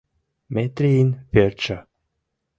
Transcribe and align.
Метрийын 0.53 1.09
пӧртшӧ. 1.31 1.77